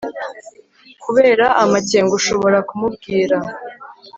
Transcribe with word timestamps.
kubera 1.03 1.45
amakenga, 1.63 2.11
ushobora 2.19 2.57
kumubwira 2.67 3.37